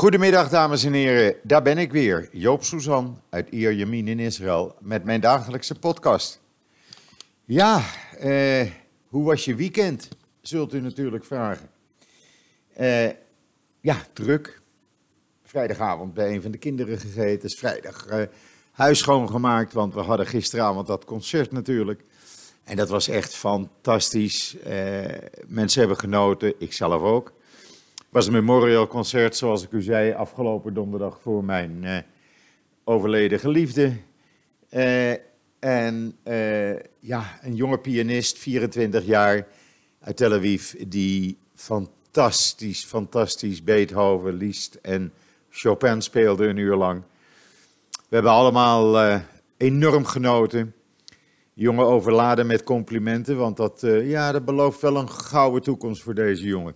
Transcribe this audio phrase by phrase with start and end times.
[0.00, 4.74] Goedemiddag dames en heren, daar ben ik weer, Joop Suzan uit Ier Yamin in Israël
[4.80, 6.40] met mijn dagelijkse podcast.
[7.44, 7.82] Ja,
[8.18, 8.70] eh,
[9.08, 10.08] hoe was je weekend?
[10.40, 11.70] Zult u natuurlijk vragen.
[12.74, 13.06] Eh,
[13.80, 14.60] ja, druk.
[15.44, 18.22] Vrijdagavond bij een van de kinderen gegeten, vrijdag eh,
[18.70, 22.04] huis schoongemaakt, want we hadden gisteravond dat concert natuurlijk.
[22.64, 24.56] En dat was echt fantastisch.
[24.58, 25.04] Eh,
[25.46, 27.32] mensen hebben genoten, ik zelf ook
[28.10, 31.98] was een memorial concert, zoals ik u zei, afgelopen donderdag voor mijn uh,
[32.84, 33.92] overleden geliefde.
[34.70, 35.10] Uh,
[35.58, 39.46] en uh, ja, een jonge pianist, 24 jaar,
[40.00, 45.12] uit Tel Aviv, die fantastisch, fantastisch Beethoven, Liszt en
[45.50, 47.02] Chopin speelde een uur lang.
[47.90, 49.20] We hebben allemaal
[49.56, 50.74] enorm genoten.
[51.54, 56.44] Jongen overladen met complimenten, want dat, ja, dat belooft wel een gouden toekomst voor deze
[56.44, 56.74] jongen.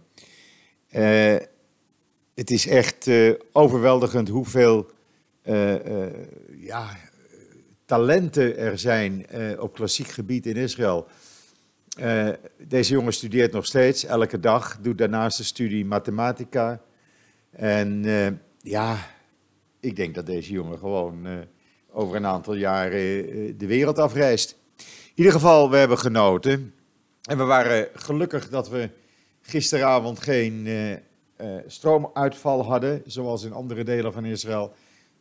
[0.97, 1.37] Uh,
[2.35, 4.91] het is echt uh, overweldigend hoeveel
[5.45, 5.75] uh,
[6.57, 6.97] ja,
[7.85, 9.27] talenten er zijn
[9.59, 11.07] op klassiek gebied in Israël.
[12.59, 16.81] deze jongen studeert nog steeds, elke dag, doet daarnaast de studie mathematica.
[17.51, 18.05] En
[18.63, 18.99] ja,
[19.81, 21.27] ik denk dat deze jongen gewoon
[21.91, 24.57] over een aantal jaren de wereld afreist.
[24.77, 26.75] In ieder geval, we hebben genoten.
[27.23, 28.91] En we waren gelukkig dat we
[29.47, 30.97] gisteravond geen uh, uh,
[31.67, 34.73] stroomuitval hadden, zoals in andere delen van Israël,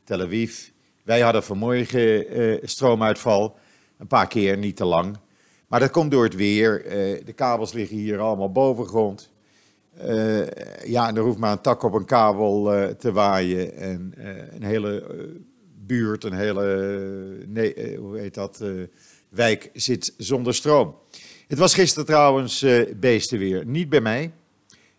[0.04, 0.68] Tel Aviv.
[1.04, 3.58] Wij hadden vanmorgen uh, stroomuitval,
[3.98, 5.18] een paar keer, niet te lang.
[5.68, 6.84] Maar dat komt door het weer.
[7.26, 9.32] de kabels liggen hier allemaal bovengrond.
[10.86, 12.64] ja, en er hoeft maar een tak op een kabel
[12.98, 13.76] te waaien.
[13.76, 14.14] En
[14.56, 15.04] een hele
[15.86, 18.64] buurt, een hele, nee, hoe heet dat,
[19.30, 20.96] wijk zit zonder stroom.
[21.48, 23.66] Het was gisteren trouwens uh, beestenweer.
[23.66, 24.32] Niet bij mij.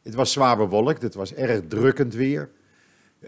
[0.02, 1.02] Het was zwaar bewolkt.
[1.02, 2.50] Het was erg drukkend weer.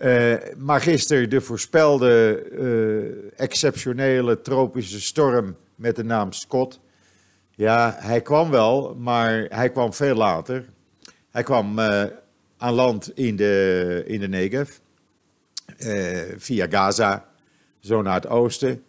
[0.03, 6.81] Uh, maar gisteren de voorspelde uh, exceptionele tropische storm met de naam Scott.
[7.51, 10.69] Ja, hij kwam wel, maar hij kwam veel later.
[11.31, 11.81] Hij kwam
[12.57, 14.71] aan land in de, in de Negev.
[16.37, 17.29] via Gaza,
[17.81, 18.85] zo naar het oosten.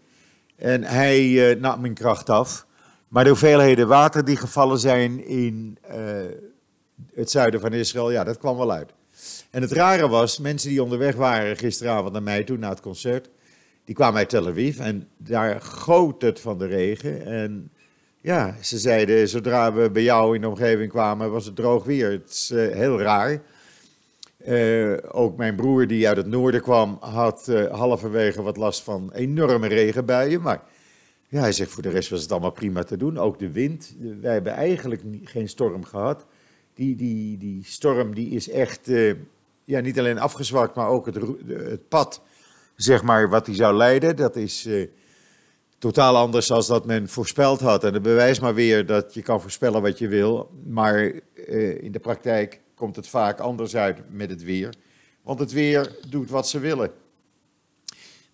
[0.56, 2.66] En hij nam mijn kracht af.
[3.08, 5.96] Maar de hoeveelheden water die gevallen zijn in uh,
[7.14, 8.94] het zuiden van Israël, ja, dat kwam wel uit.
[9.50, 13.30] En het rare was, mensen die onderweg waren gisteravond naar mij toe, na het concert,
[13.86, 17.26] die kwamen uit Tel Aviv en daar goot het van de regen.
[17.26, 17.72] En
[18.22, 22.12] ja, ze zeiden, zodra we bij jou in de omgeving kwamen, was het droog weer.
[22.12, 23.42] Het is uh, heel raar.
[24.48, 29.68] Uh, ook mijn broer die uit het noorden kwam, had halverwege wat last van enorme
[29.68, 30.62] regenbuien, maar
[31.28, 33.18] ja, hij zegt voor de rest was het allemaal prima te doen.
[33.18, 33.96] Ook de wind.
[34.22, 36.26] Wij hebben eigenlijk geen storm gehad.
[36.74, 39.14] Die, die, die storm die is echt uh,
[39.64, 41.18] ja, niet alleen afgezwakt, maar ook het,
[41.48, 42.22] het pad,
[42.76, 44.16] zeg maar, wat die zou leiden.
[44.16, 44.88] Dat is uh,
[45.78, 47.84] totaal anders dan dat men voorspeld had.
[47.84, 50.52] En dat bewijst maar weer dat je kan voorspellen wat je wil.
[50.66, 51.12] Maar
[51.48, 54.74] uh, in de praktijk komt het vaak anders uit met het weer.
[55.22, 56.92] Want het weer doet wat ze willen.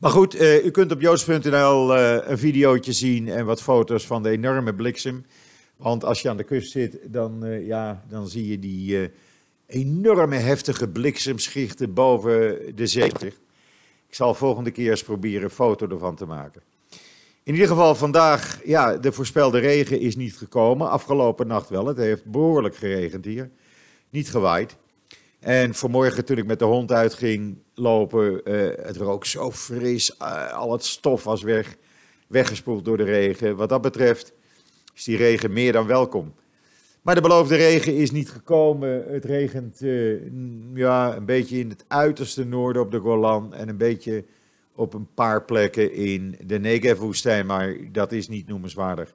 [0.04, 4.24] Maar goed, uh, u kunt op joods.nl uh, een videootje zien en wat foto's van
[4.24, 5.26] de enorme bliksem.
[5.78, 9.12] Want als je aan de kust zit, dan, uh, ja, dan zie je die
[9.66, 13.12] enorme heftige bliksemschichten boven de zee.
[14.08, 16.62] Ik zal volgende keer eens proberen een foto ervan te maken.
[17.44, 20.90] In ieder geval vandaag, ja, de voorspelde regen is niet gekomen.
[20.90, 23.50] Afgelopen nacht wel, het heeft behoorlijk geregend hier.
[24.10, 24.76] Niet gewaaid.
[25.44, 30.54] En vanmorgen toen ik met de hond uitging lopen, uh, het rook zo fris, uh,
[30.54, 31.76] al het stof was weg,
[32.28, 33.56] weggespoeld door de regen.
[33.56, 34.34] Wat dat betreft
[34.96, 36.34] is die regen meer dan welkom.
[37.02, 39.04] Maar de beloofde regen is niet gekomen.
[39.08, 40.22] Het regent uh,
[40.74, 44.24] ja, een beetje in het uiterste noorden op de Golan en een beetje
[44.76, 49.14] op een paar plekken in de Negev-woestijn, maar dat is niet noemenswaardig.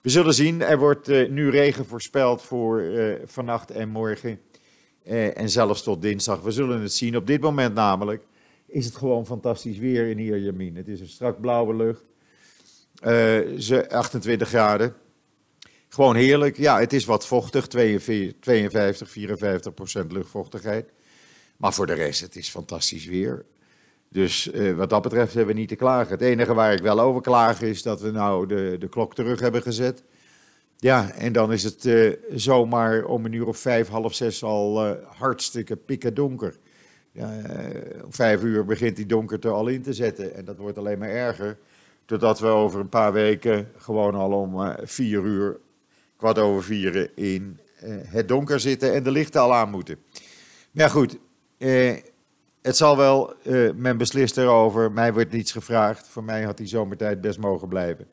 [0.00, 2.84] We zullen zien, er wordt nu regen voorspeld voor
[3.24, 4.40] vannacht en morgen.
[5.08, 6.40] Eh, en zelfs tot dinsdag.
[6.40, 7.16] We zullen het zien.
[7.16, 8.22] Op dit moment namelijk
[8.66, 10.76] is het gewoon fantastisch weer in Ierjamin.
[10.76, 12.02] Het is een strak blauwe lucht.
[13.02, 14.94] Uh, 28 graden.
[15.88, 16.56] Gewoon heerlijk.
[16.56, 17.66] Ja, het is wat vochtig.
[17.66, 20.92] 52, 54 procent luchtvochtigheid.
[21.56, 23.44] Maar voor de rest, het is fantastisch weer.
[24.08, 26.12] Dus uh, wat dat betreft hebben we niet te klagen.
[26.12, 29.40] Het enige waar ik wel over klaag is dat we nou de, de klok terug
[29.40, 30.02] hebben gezet.
[30.80, 34.86] Ja, en dan is het uh, zomaar om een uur of vijf, half zes al
[34.86, 36.56] uh, hartstikke pikken donker.
[37.12, 37.24] Uh,
[38.04, 41.08] om vijf uur begint die donkerte al in te zetten en dat wordt alleen maar
[41.08, 41.58] erger.
[42.04, 45.58] Totdat we over een paar weken gewoon al om vier uur,
[46.16, 47.58] kwart over vier in
[48.06, 49.98] het donker zitten en de lichten al aan moeten.
[50.70, 51.18] Maar goed,
[52.62, 53.34] het zal wel,
[53.74, 54.92] men beslist erover.
[54.92, 56.08] Mij wordt niets gevraagd.
[56.08, 58.06] Voor mij had die zomertijd best mogen blijven.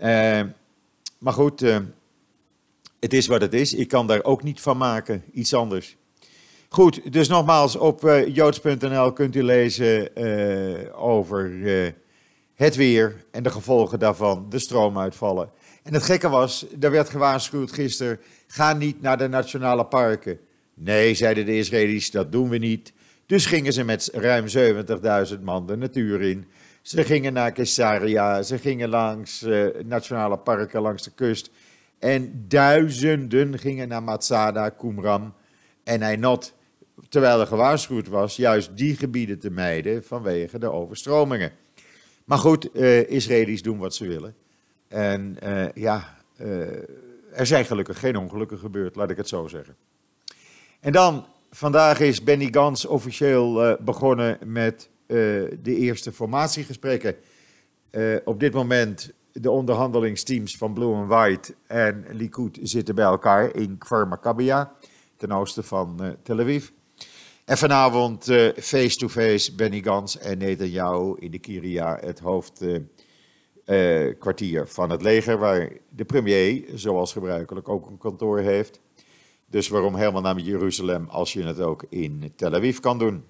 [0.00, 0.40] Uh,
[1.18, 1.76] maar goed, uh,
[3.00, 3.74] het is wat het is.
[3.74, 5.22] Ik kan daar ook niet van maken.
[5.32, 5.96] Iets anders.
[6.68, 10.16] Goed, dus nogmaals, op joods.nl kunt u lezen
[10.94, 11.52] over
[12.54, 15.50] het weer en de gevolgen daarvan, de stroomuitvallen.
[15.82, 20.38] En het gekke was, er werd gewaarschuwd gisteren, ga niet naar de nationale parken.
[20.74, 22.92] Nee, zeiden de Israëli's, dat doen we niet.
[23.26, 24.44] Dus gingen ze met ruim
[25.36, 26.46] 70.000 man de natuur in.
[26.88, 31.50] Ze gingen naar Caesarea, ze gingen langs uh, nationale parken langs de kust.
[31.98, 35.34] En duizenden gingen naar Matsada, Qumran
[35.84, 36.52] en Ainot.
[37.08, 41.52] Terwijl er gewaarschuwd was juist die gebieden te mijden vanwege de overstromingen.
[42.24, 44.34] Maar goed, uh, Israëli's doen wat ze willen.
[44.88, 46.16] En uh, ja,
[47.32, 49.76] er zijn gelukkig geen ongelukken gebeurd, laat ik het zo zeggen.
[50.80, 57.16] En dan Vandaag is Benny Gans officieel begonnen met de eerste formatiegesprekken.
[57.90, 63.54] Uh, op dit moment de onderhandelingsteams van Blue and White en Likud zitten bij elkaar
[63.54, 64.72] in Kfar Maccabia,
[65.16, 66.68] ten oosten van Tel Aviv.
[67.44, 68.24] En vanavond
[68.56, 76.04] face-to-face Benny Gans en Netanyahu in de Kiria, het hoofdkwartier van het leger, waar de
[76.04, 78.80] premier, zoals gebruikelijk, ook een kantoor heeft.
[79.46, 83.24] Dus waarom helemaal naar Jeruzalem als je het ook in Tel Aviv kan doen?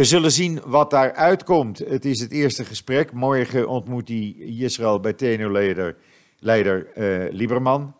[0.00, 1.78] We zullen zien wat daar uitkomt.
[1.78, 3.12] Het is het eerste gesprek.
[3.12, 5.96] Morgen ontmoet hij Israël bij TNO-leider
[6.38, 7.94] leider, uh, Lieberman.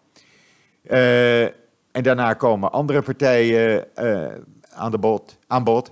[0.91, 4.27] Uh, en daarna komen andere partijen uh,
[4.71, 5.85] aan, de bod, aan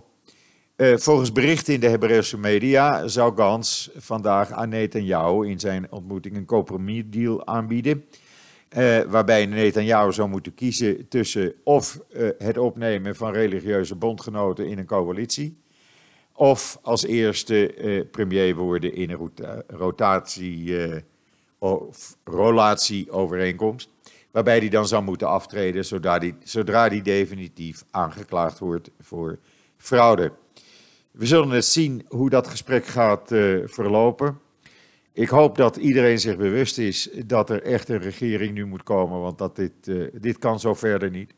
[0.77, 6.47] volgens berichten in de Hebreeuwse media zou Gans vandaag aan Netanyahu in zijn ontmoeting een
[6.47, 8.05] compromisdeal aanbieden.
[9.09, 11.99] Waarbij Netanyahu zou moeten kiezen tussen of
[12.39, 15.57] het opnemen van religieuze bondgenoten in een coalitie,
[16.39, 19.31] of als eerste uh, premier worden in een
[19.67, 20.77] rotatie
[21.59, 23.89] of relatieovereenkomst,
[24.31, 29.39] waarbij hij dan zou moeten aftreden zodra die, zodra definitief aangeklaagd wordt voor
[29.77, 30.33] fraude.
[31.11, 33.29] We zullen het zien hoe dat gesprek gaat
[33.65, 34.39] verlopen.
[35.19, 39.21] Ik hoop dat iedereen zich bewust is dat er echt een regering nu moet komen,
[39.21, 41.33] want dat dit, uh, dit kan zo verder niet.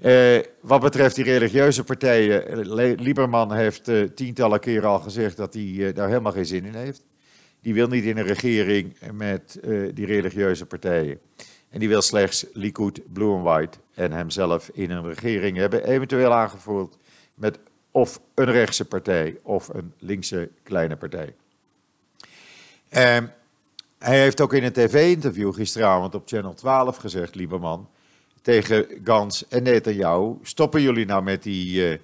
[0.00, 2.68] Uh, wat betreft die religieuze partijen,
[3.00, 7.04] Lieberman heeft uh, tientallen keren al gezegd dat hij daar helemaal geen zin in heeft.
[7.60, 9.60] Die wil niet in een regering met
[9.94, 11.18] die religieuze partijen.
[11.70, 16.32] En die wil slechts Likud, Blue and White en hemzelf in een regering hebben, eventueel
[16.32, 16.98] aangevuld
[17.34, 17.58] met
[17.90, 21.34] of een rechtse partij of een linkse kleine partij.
[22.90, 23.18] Uh,
[23.98, 27.88] hij heeft ook in een tv-interview gisteravond op Channel 12 gezegd, Lieberman,
[28.42, 31.98] tegen Gans en Netanyahu, stoppen jullie nou met die uh,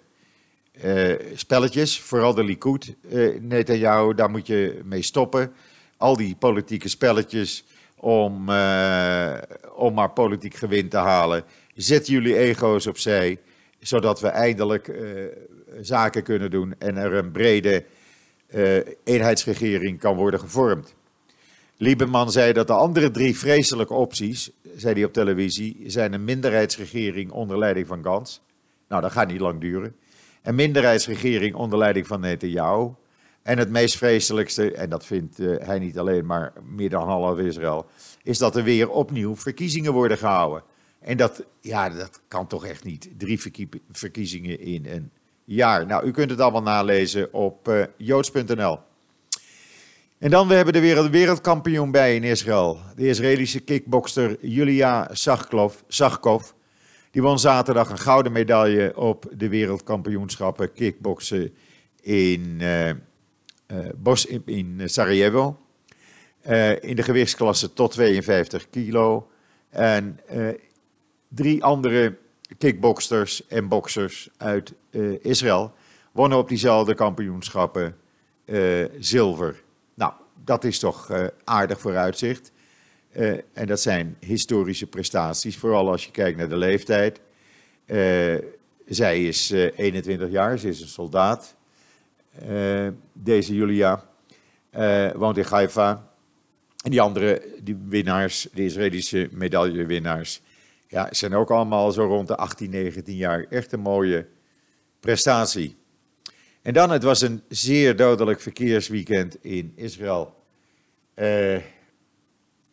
[0.85, 5.53] uh, spelletjes, vooral de Likud, uh, Netanyahu, daar moet je mee stoppen.
[5.97, 7.65] Al die politieke spelletjes
[7.97, 8.33] om,
[9.75, 11.45] om maar politiek gewin te halen.
[11.75, 13.39] Zet jullie ego's opzij,
[13.81, 14.93] zodat we eindelijk
[15.81, 17.85] zaken kunnen doen en er een brede
[19.05, 20.95] eenheidsregering kan worden gevormd.
[21.77, 27.31] Lieberman zei dat de andere drie vreselijke opties, zei hij op televisie, zijn een minderheidsregering
[27.31, 28.41] onder leiding van Gans.
[28.89, 29.97] Nou, dat gaat niet lang duren.
[30.43, 32.89] Een minderheidsregering onder leiding van Netanyahu.
[33.43, 37.39] En het meest vreselijkste, en dat vindt uh, hij niet alleen, maar meer dan half
[37.39, 37.87] Israël,
[38.23, 40.63] is dat er weer opnieuw verkiezingen worden gehouden.
[41.01, 43.09] En dat, ja, dat kan toch echt niet.
[43.17, 43.41] Drie
[43.91, 45.11] verkiezingen in een
[45.45, 45.87] jaar.
[45.87, 48.79] Nou, u kunt het allemaal nalezen op uh, joods.nl.
[50.19, 52.79] En dan we hebben we weer wereldkampioen bij in Israël.
[52.97, 55.11] De Israëlische kickbokster Julia
[55.89, 56.45] Zagkov.
[57.11, 61.55] Die won zaterdag een gouden medaille op de wereldkampioenschappen kickboksen
[62.01, 62.95] in, uh, uh,
[63.97, 65.57] Bos, in, Sarajevo.
[66.47, 69.29] Uh, in de gewichtsklasse tot 52 kilo.
[69.71, 70.21] En
[71.29, 72.17] drie andere
[72.59, 74.73] kickboksters en boxers uit
[75.23, 75.73] Israël
[76.13, 77.97] wonnen op diezelfde kampioenschappen
[78.99, 79.64] zilver.
[80.45, 82.53] Dat is toch uh, aardig vooruitzicht.
[83.53, 87.21] en dat zijn historische prestaties, vooral als je kijkt naar de leeftijd.
[88.87, 91.55] zij is 21 jaar, ze is een soldaat.
[93.13, 94.05] deze Julia
[95.15, 96.09] woont in Haifa.
[96.85, 100.41] En die andere die winnaars, de Israëlische medaillewinnaars,
[100.89, 103.47] ja, zijn ook allemaal zo rond de 18, 19 jaar.
[103.51, 104.27] Echt een mooie
[105.01, 105.77] prestatie.
[106.65, 110.35] En dan, het was een zeer dodelijk verkeersweekend in Israël.
[111.15, 111.57] Uh,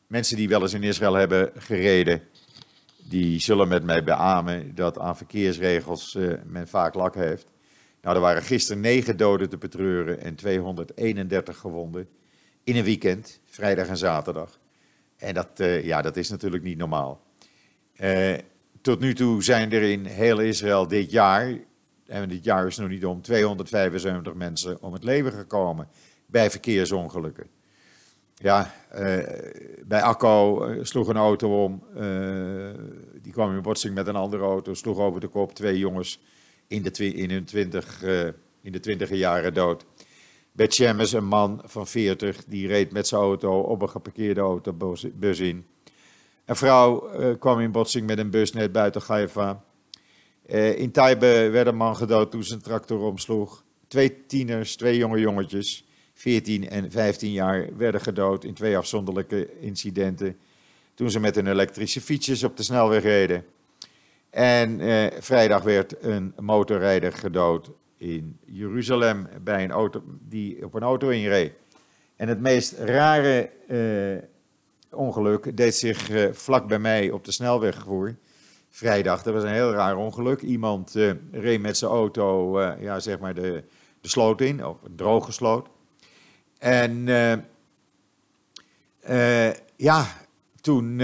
[0.08, 2.22] mensen die wel eens in Israël hebben gereden,
[2.98, 7.46] die zullen met mij beamen dat aan verkeersregels uh, men vaak lak heeft.
[8.02, 12.10] Nou, er waren gisteren 9 doden te betreuren en 231 gewonden
[12.64, 14.60] in een weekend, vrijdag en zaterdag.
[15.18, 17.22] En dat, uh, ja, dat is natuurlijk niet normaal.
[18.82, 21.58] Tot nu toe zijn er in heel Israël dit jaar,
[22.12, 25.88] en dit jaar is nog niet om, 275 mensen om het leven gekomen
[26.26, 27.48] bij verkeersongelukken.
[28.36, 29.18] Ja, uh,
[29.86, 31.84] bij Akko sloeg een auto om,
[33.22, 36.20] die kwam in botsing met een andere auto, sloeg over de kop twee jongens
[36.68, 38.04] in, de in hun twintig,
[38.62, 39.86] in de twintiger jaren dood.
[40.52, 45.66] Bij een man van 40, die reed met zijn auto op een geparkeerde autobus in.
[46.46, 49.64] Een vrouw kwam in botsing met een bus net buiten Haifa.
[50.52, 53.64] Uh, in Taibe werd een man gedood toen zijn tractor omsloeg.
[53.88, 60.38] Twee tieners, twee jonge jongetjes, 14 en 15 jaar, werden gedood in twee afzonderlijke incidenten.
[60.94, 63.46] Toen ze met hun elektrische fietsjes op de snelweg reden.
[64.30, 70.84] En uh, vrijdag werd een motorrijder gedood in Jeruzalem bij een auto die op een
[70.84, 71.54] auto inreed.
[72.16, 74.24] En het meest rare uh,
[75.00, 78.16] ongeluk deed zich vlak bij mij op de snelweg voor.
[78.74, 80.42] Vrijdag, dat was een heel raar ongeluk.
[80.42, 83.64] Iemand uh, reed met zijn auto, ja, zeg maar, de,
[84.02, 85.68] de sloot in, of een droge sloot.
[86.58, 87.06] En
[89.76, 90.08] ja,
[90.62, 91.00] toen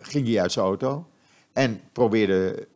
[0.00, 1.08] ging hij uit zijn auto
[1.52, 2.68] en probeerde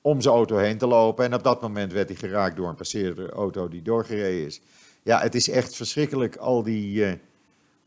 [0.00, 1.24] om zijn auto heen te lopen.
[1.24, 4.60] En op dat moment werd hij geraakt door een passerende auto die doorgereden is.
[5.02, 7.18] Ja, het is echt verschrikkelijk, al die,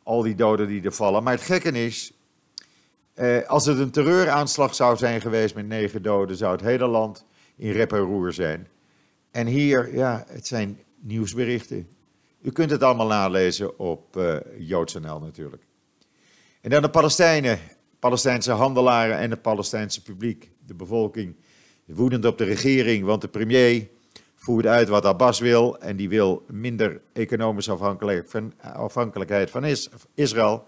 [0.04, 1.24] al die doden die er vallen.
[1.24, 2.14] Maar het gekke is,
[3.16, 7.26] uh, als het een terreuraanslag zou zijn geweest met negen doden, zou het hele land
[7.56, 8.68] in rep en roer zijn.
[9.32, 11.88] En hier, ja, het zijn nieuwsberichten.
[12.42, 15.64] U kunt het allemaal nalezen op uh, JoodsNL natuurlijk.
[16.62, 17.60] En dan de Palestijnen,
[18.00, 21.36] Palestijnse handelaren en het Palestijnse publiek, de bevolking
[21.86, 23.88] woedend op de regering, want de premier
[24.36, 27.72] voert uit wat Abbas wil en die wil minder economische
[28.62, 29.64] afhankelijkheid van
[30.14, 30.68] Israël.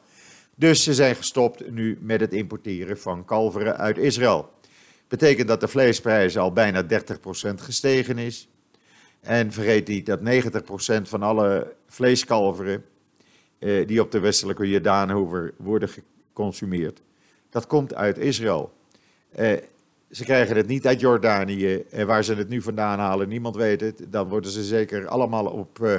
[0.60, 4.50] Dus ze zijn gestopt nu met het importeren van kalveren uit Israël.
[5.08, 6.88] Betekent dat de vleesprijs al bijna 30%
[7.56, 8.50] gestegen is.
[9.22, 12.86] En vergeet niet dat 90% van alle vleeskalveren
[13.60, 17.02] eh, die op de westelijke Jordaanhoever worden geconsumeerd,
[17.50, 18.74] dat komt uit Israël.
[19.32, 19.52] Eh,
[20.12, 21.84] ze krijgen het niet uit Jordanië.
[21.90, 24.06] En waar ze het nu vandaan halen, niemand weet het.
[24.10, 25.98] Dan worden ze zeker allemaal op uh,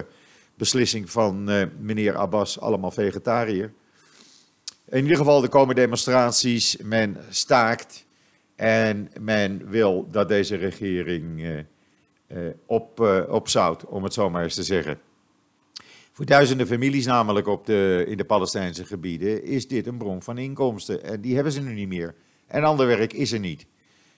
[0.54, 3.72] beslissing van uh, meneer Abbas allemaal vegetariër.
[4.90, 8.06] In ieder geval, er komen demonstraties, men staakt
[8.56, 14.62] en men wil dat deze regering uh, op, opzout, om het zo maar eens te
[14.62, 15.00] zeggen.
[16.12, 20.38] Voor duizenden families namelijk op de, in de Palestijnse gebieden is dit een bron van
[20.38, 21.02] inkomsten.
[21.02, 22.14] En die hebben ze nu niet meer.
[22.46, 23.66] En ander werk is er niet.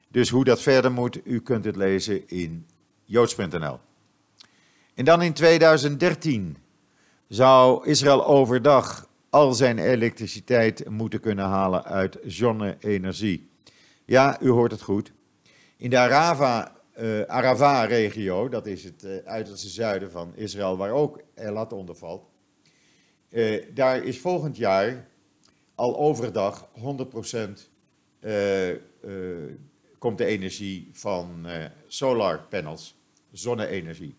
[0.08, 2.66] Dus hoe dat verder moet, u kunt het lezen in
[3.04, 3.78] joods.nl.
[4.94, 6.56] En dan in 2013
[7.28, 13.50] zou Israël overdag al zijn elektriciteit moeten kunnen halen uit zonne-energie.
[14.04, 15.12] Ja, u hoort het goed.
[15.76, 21.72] In de uh, Arava-regio, dat is het uh, uiterste zuiden van Israël, waar ook Elat
[21.72, 22.28] onder valt,
[23.30, 25.08] uh, daar is volgend jaar
[25.74, 26.72] al overdag 100%
[29.98, 31.46] komt de energie van
[31.86, 32.96] solar panels,
[33.32, 34.16] zonne-energie.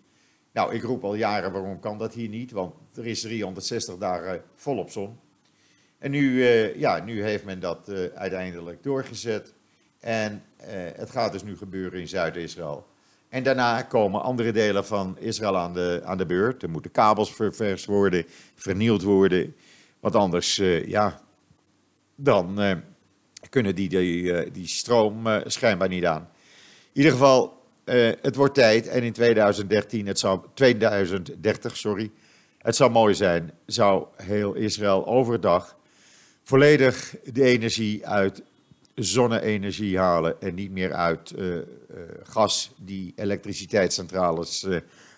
[0.51, 4.43] Nou, ik roep al jaren waarom kan dat hier niet, want er is 360 dagen
[4.55, 5.20] volop zon.
[5.98, 9.53] En nu, uh, ja, nu heeft men dat uh, uiteindelijk doorgezet.
[10.00, 10.43] En
[10.96, 12.88] het gaat dus nu gebeuren in Zuid-Israël.
[13.29, 16.63] En daarna komen andere delen van Israël aan de, aan de beurt.
[16.63, 19.55] Er moeten kabels ververst worden, vernield worden.
[20.00, 20.55] Want anders,
[20.86, 21.22] ja,
[22.15, 22.60] dan
[23.50, 26.29] kunnen die die, eh, die stroom eh, schijnbaar niet aan.
[26.93, 27.61] In ieder geval,
[27.92, 32.12] eh, het wordt tijd en in 2013, het zou, 2030, sorry,
[32.58, 35.78] het zou mooi zijn, zou heel Israël overdag
[36.44, 38.44] volledig de energie uit
[38.96, 41.62] zonne-energie halen en niet meer uit uh, uh,
[42.24, 44.68] gas die elektriciteitscentrales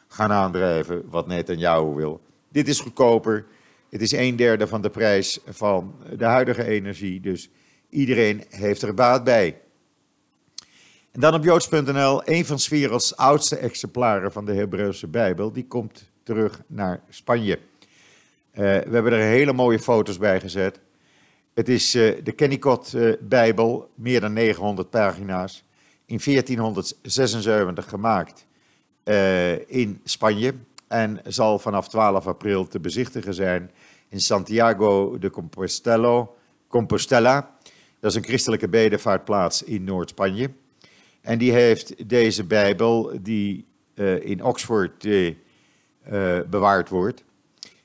[0.07, 2.21] gaan aandrijven, wat Netanyahu wil.
[2.49, 3.45] Dit is goedkoper.
[3.89, 7.19] Het is een derde van de prijs van de huidige energie.
[7.21, 7.49] Dus
[7.93, 9.61] Iedereen heeft er baat bij.
[11.13, 15.67] En dan op joods.nl, een van 's werelds oudste exemplaren van de Hebreeuwse Bijbel, die
[15.67, 17.57] komt terug naar Spanje.
[17.57, 17.61] Uh,
[18.55, 20.79] we hebben er hele mooie foto's bij gezet.
[21.53, 25.63] Het is uh, de Kennecott uh, Bijbel, meer dan 900 pagina's,
[26.05, 28.45] in 1476 gemaakt
[29.67, 30.53] in Spanje
[30.87, 33.71] en zal vanaf 12 april te bezichtigen zijn
[34.09, 35.29] in Santiago de
[36.67, 37.51] Compostela.
[37.99, 40.49] Dat is een christelijke bedevaartplaats in Noord-Spanje.
[41.23, 43.65] En die heeft deze Bijbel, die
[43.95, 45.33] uh, in Oxford uh, uh,
[46.49, 47.23] bewaard wordt,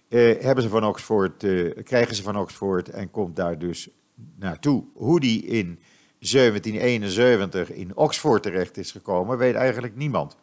[0.08, 1.46] hebben ze van Oxford,
[1.84, 3.88] krijgen ze van Oxford en komt daar dus
[4.36, 4.84] naartoe.
[4.94, 5.78] Hoe die in
[6.18, 10.36] 1771 in Oxford terecht is gekomen, weet eigenlijk niemand.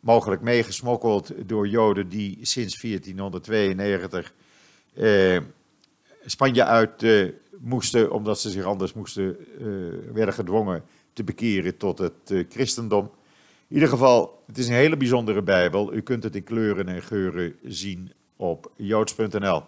[0.00, 4.34] Mogelijk meegesmokkeld door Joden die sinds 1492
[6.24, 7.04] Spanje uit
[7.58, 9.36] moesten, omdat ze zich anders moesten,
[10.12, 13.10] werden gedwongen te bekeren tot het uh, christendom.
[13.68, 15.94] In ieder geval, het is een hele bijzondere Bijbel.
[15.94, 19.62] U kunt het in kleuren en geuren zien op joods.nl.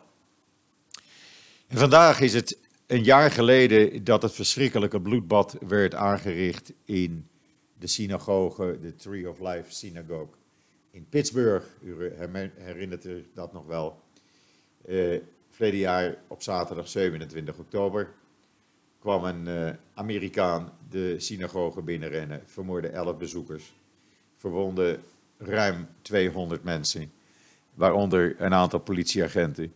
[1.66, 7.26] En vandaag is het een jaar geleden dat het verschrikkelijke bloedbad werd aangericht in
[7.78, 10.34] de synagoge, de Tree of Life Synagogue
[10.90, 11.66] in Pittsburgh.
[11.82, 12.12] U
[12.58, 14.00] herinnert u dat nog wel.
[14.88, 15.20] Uh,
[15.50, 18.08] verleden jaar op zaterdag 27 oktober
[19.02, 23.72] kwam een uh, Amerikaan de synagoge binnenrennen, vermoorde 11 bezoekers,
[24.38, 25.02] verwonden
[25.38, 27.12] ruim 200 mensen,
[27.74, 29.72] waaronder een aantal politieagenten.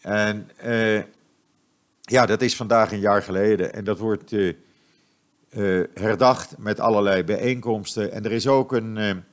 [0.00, 1.02] En uh,
[2.00, 4.52] ja, dat is vandaag een jaar geleden en dat wordt uh,
[5.94, 8.12] herdacht met allerlei bijeenkomsten.
[8.12, 9.24] En er is ook een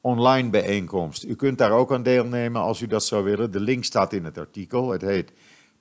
[0.00, 1.24] online bijeenkomst.
[1.24, 3.50] U kunt daar ook aan deelnemen als u dat zou willen.
[3.50, 4.90] De link staat in het artikel.
[4.90, 5.32] Het heet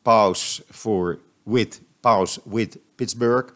[0.01, 3.47] Pause for with Pause with Pittsburgh.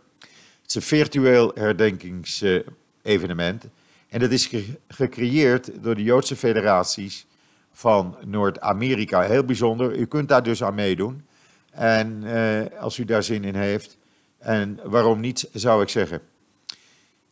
[0.62, 3.66] Het is een virtueel herdenkingsevenement.
[4.10, 4.50] En dat is
[4.88, 7.26] gecreëerd door de Joodse federaties
[7.74, 9.22] van Noord-Amerika.
[9.22, 9.96] Heel bijzonder.
[9.96, 11.26] U kunt daar dus aan meedoen.
[11.72, 13.98] En eh, als u daar zin in heeft.
[14.38, 16.22] En waarom niet, zou ik zeggen.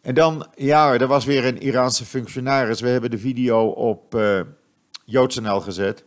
[0.02, 2.82] En dan, ja, er was weer een Iraanse functionaris.
[2.82, 4.42] We hebben de video op uh,
[5.06, 6.04] JoodsNL gezet.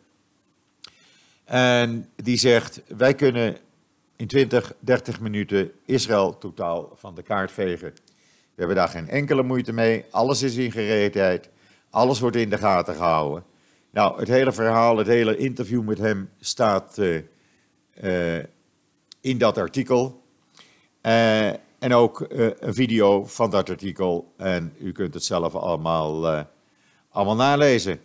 [1.44, 3.56] En die zegt, wij kunnen
[4.16, 7.92] in 20, 30 minuten Israël totaal van de kaart vegen.
[8.54, 10.04] We hebben daar geen enkele moeite mee.
[10.11, 11.49] Alles is in gereedheid.
[11.90, 13.44] Alles wordt in de gaten gehouden.
[13.90, 17.22] Nou, het hele verhaal, het hele interview met hem staat uh,
[18.03, 18.44] uh,
[19.20, 20.22] in dat artikel.
[21.03, 21.48] Uh,
[21.79, 24.33] en ook een video van dat artikel.
[24.37, 26.46] En u kunt het zelf allemaal,
[27.09, 28.00] allemaal nalezen.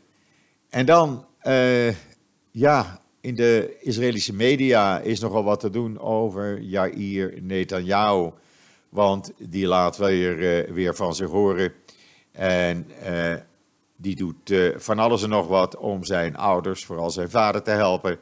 [0.69, 1.25] En dan,
[2.51, 8.31] ja, in de Israëlische media is nogal wat te doen over Jair Netanyahu.
[8.89, 11.73] Want die laat weer, uh, weer van zich horen.
[12.31, 13.33] En uh,
[13.95, 17.71] die doet uh, van alles en nog wat om zijn ouders, vooral zijn vader, te
[17.71, 18.19] helpen.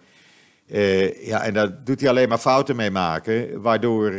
[1.22, 3.62] ja, en daar doet hij alleen maar fouten mee maken.
[3.62, 4.14] Waardoor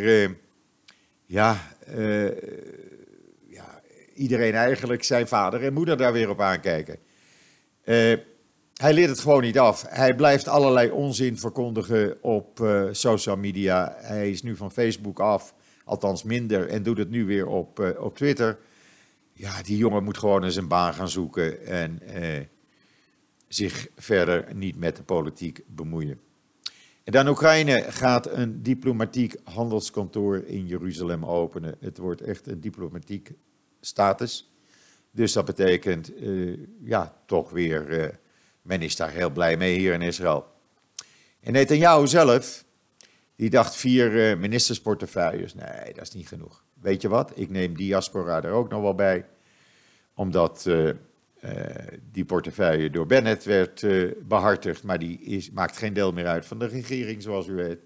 [1.27, 1.57] ja,
[3.49, 3.81] ja,
[4.15, 6.99] iedereen eigenlijk zijn vader en moeder daar weer op aankijken
[8.79, 9.85] hij leert het gewoon niet af.
[9.89, 13.97] Hij blijft allerlei onzin verkondigen op uh, social media.
[13.99, 17.89] Hij is nu van Facebook af, althans minder, en doet het nu weer op, uh,
[18.01, 18.59] op Twitter.
[19.33, 22.39] Ja, die jongen moet gewoon eens een baan gaan zoeken en uh,
[23.49, 26.21] zich verder niet met de politiek bemoeien.
[27.05, 31.77] En dan Oekraïne gaat een diplomatiek handelskantoor in Jeruzalem openen.
[31.81, 33.33] Het wordt echt een diplomatiek
[33.81, 34.51] status.
[35.11, 36.13] Dus dat betekent
[36.83, 38.19] ja, toch weer
[38.69, 40.47] men is daar heel blij mee hier in Israël.
[41.41, 42.65] En Netanyahu zelf,
[43.37, 45.55] die dacht vier uh, ministersportefeuilles.
[45.55, 46.63] Nee, dat is niet genoeg.
[46.81, 47.33] Weet je wat?
[47.35, 49.25] Ik neem diaspora er ook nog wel bij.
[50.15, 50.93] Omdat uh, uh,
[52.13, 53.87] die portefeuille door Bennett werd
[54.29, 54.83] behartigd.
[54.83, 57.79] Maar die is, maakt geen deel meer uit van de regering, zoals u weet.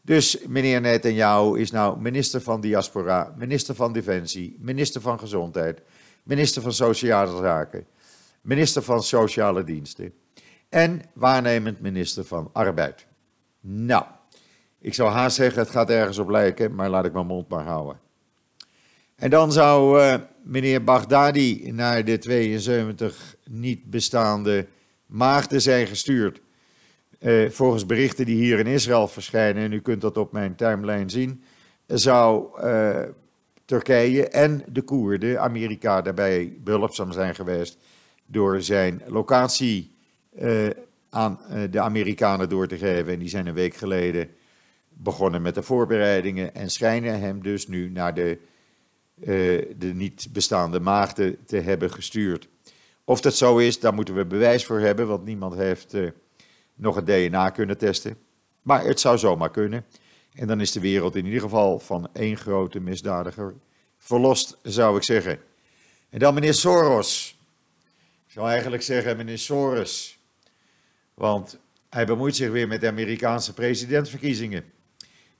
[0.00, 5.80] Dus meneer Netanyahu is nou minister van Diaspora, minister van Defensie, minister van Gezondheid,
[6.22, 7.86] minister van Sociale Zaken
[8.44, 10.12] minister van Sociale Diensten
[10.68, 13.06] en waarnemend minister van Arbeid.
[13.60, 14.04] Nou,
[14.78, 17.64] ik zou haast zeggen, het gaat ergens op lijken, maar laat ik mijn mond maar
[17.64, 18.00] houden.
[19.16, 24.66] En dan zou uh, meneer Baghdadi naar de 72 niet bestaande
[25.06, 26.40] maagden zijn gestuurd.
[27.20, 31.10] Uh, volgens berichten die hier in Israël verschijnen, en u kunt dat op mijn timeline
[31.10, 31.44] zien,
[31.86, 33.00] zou uh,
[33.64, 37.78] Turkije en de Koerden, Amerika, daarbij behulpzaam zijn geweest
[38.26, 39.92] door zijn locatie
[40.40, 40.66] uh,
[41.10, 43.12] aan uh, de Amerikanen door te geven.
[43.12, 44.30] En die zijn een week geleden
[44.88, 48.38] begonnen met de voorbereidingen en schijnen hem dus nu naar de,
[49.20, 49.26] uh,
[49.78, 52.48] de niet bestaande maagden te hebben gestuurd.
[53.04, 55.94] Of dat zo is, daar moeten we bewijs voor hebben, want niemand heeft
[56.74, 58.16] nog het DNA kunnen testen.
[58.62, 59.84] Maar het zou zomaar kunnen.
[60.34, 63.54] En dan is de wereld in ieder geval van één grote misdadiger
[63.98, 65.38] verlost, zou ik zeggen.
[66.10, 67.33] En dan meneer Soros
[68.34, 70.18] zou eigenlijk zeggen meneer Soros.
[71.14, 74.64] Want hij bemoeit zich weer met de Amerikaanse presidentsverkiezingen.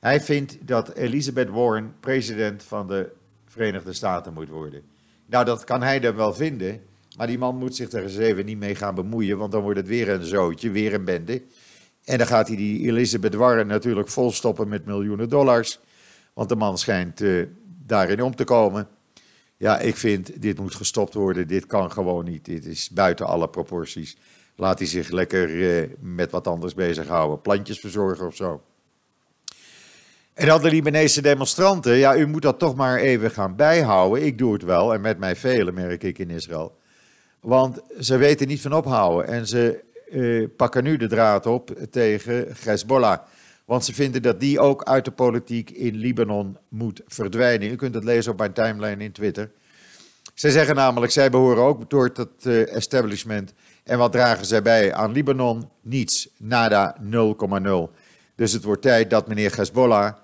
[0.01, 3.11] Hij vindt dat Elizabeth Warren president van de
[3.47, 4.83] Verenigde Staten moet worden.
[5.27, 6.83] Nou, dat kan hij dan wel vinden.
[7.17, 9.39] Maar die man moet zich er eens even niet mee gaan bemoeien.
[9.39, 11.43] Want dan wordt het weer een zootje, weer een bende.
[12.05, 15.79] En dan gaat hij die Elizabeth Warren natuurlijk volstoppen met miljoenen dollars.
[16.33, 17.47] Want de man schijnt uh,
[17.87, 18.89] daarin om te komen.
[19.65, 21.47] Ja, ik vind dit moet gestopt worden.
[21.47, 22.45] Dit kan gewoon niet.
[22.45, 24.17] Dit is buiten alle proporties.
[24.57, 27.41] Laat hij zich lekker uh, met wat anders bezighouden.
[27.41, 28.63] Plantjes verzorgen of zo.
[30.35, 31.97] En dan de Libanese demonstranten.
[31.97, 34.27] Ja, u moet dat toch maar even gaan bijhouden.
[34.27, 34.95] Ik doe het wel.
[34.95, 36.77] En met mij velen, merk ik in Israël.
[37.41, 39.27] Want ze weten niet van ophouden.
[39.27, 43.19] En ze uh, pakken nu de draad op tegen Hezbollah.
[43.65, 47.71] Want ze vinden dat die ook uit de politiek in Libanon moet verdwijnen.
[47.71, 49.51] U kunt het lezen op mijn timeline in Twitter.
[50.35, 53.53] Zij zeggen namelijk, zij behoren ook door het uh, establishment.
[53.85, 55.69] En wat dragen zij bij aan Libanon?
[55.81, 56.29] Niets.
[56.37, 57.95] Nada 0,0.
[58.35, 60.15] Dus het wordt tijd dat meneer Hezbollah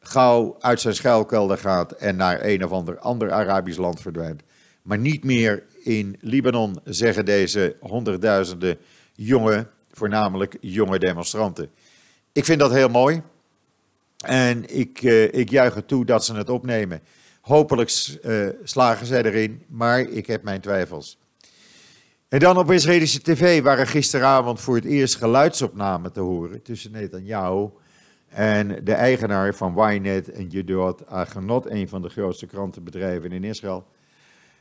[0.00, 4.42] gauw uit zijn schuilkelder gaat en naar een of ander, ander Arabisch land verdwijnt.
[4.82, 8.78] Maar niet meer in Libanon, zeggen deze honderdduizenden
[9.14, 11.70] jonge, voornamelijk jonge demonstranten.
[12.36, 13.22] Ik vind dat heel mooi.
[14.24, 17.00] En ik, uh, ik juich het toe dat ze het opnemen.
[17.40, 21.18] Hopelijk uh, slagen zij erin, maar ik heb mijn twijfels.
[22.28, 27.68] En dan op Israëlische tv waren gisteravond voor het eerst geluidsopnamen te horen tussen Netanyahu
[28.28, 33.86] en de eigenaar van Ynet en Yedot Agenot, een van de grootste krantenbedrijven in Israël.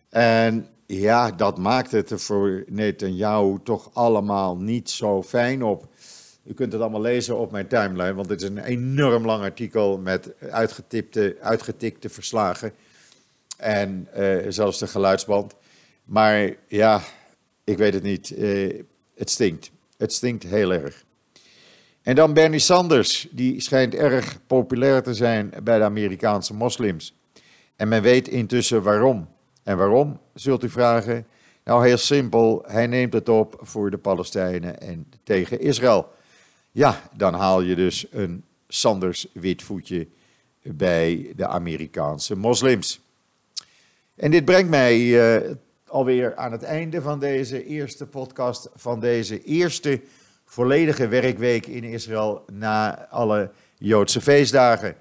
[0.09, 5.87] En ja, dat maakt het er voor Netanyahu toch allemaal niet zo fijn op.
[6.45, 9.97] U kunt het allemaal lezen op mijn timeline, want het is een enorm lang artikel
[9.97, 12.71] met uitgetipte, uitgetikte verslagen.
[13.57, 15.55] En uh, zelfs de geluidsband.
[16.03, 17.01] Maar ja,
[17.63, 18.31] ik weet het niet.
[18.37, 18.81] Uh,
[19.15, 19.71] het stinkt.
[19.97, 21.03] Het stinkt heel erg.
[22.01, 27.15] En dan Bernie Sanders, die schijnt erg populair te zijn bij de Amerikaanse moslims.
[27.75, 29.27] En men weet intussen waarom.
[29.63, 31.27] En waarom, zult u vragen?
[31.63, 36.13] Nou, heel simpel, hij neemt het op voor de Palestijnen en tegen Israël.
[36.75, 40.07] Ja, dan haal je dus een Sanders witvoetje
[40.61, 42.99] bij de Amerikaanse moslims.
[44.15, 45.51] En dit brengt mij uh,
[45.87, 50.01] alweer aan het einde van deze eerste podcast, van deze eerste
[50.45, 54.89] volledige werkweek in Israël na alle Joodse feestdagen.
[54.89, 54.95] Uh,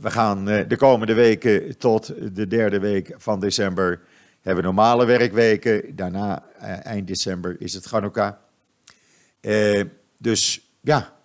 [0.00, 4.00] we gaan uh, de komende weken tot de derde week van december
[4.40, 5.96] hebben normale werkweken.
[5.96, 6.44] Daarna,
[6.82, 8.32] eind december, is het Hanukkah.
[10.18, 11.16] Dus ja,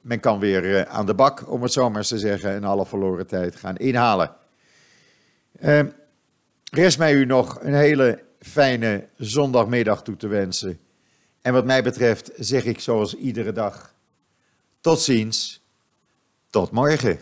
[0.00, 3.26] men kan weer aan de bak, om het zo maar te zeggen, en alle verloren
[3.26, 4.36] tijd gaan inhalen.
[6.70, 10.80] rest mij u nog een hele fijne zondagmiddag toe te wensen.
[11.40, 13.94] En wat mij betreft zeg ik zoals iedere dag:
[14.80, 15.64] tot ziens,
[16.50, 17.18] tot morgen.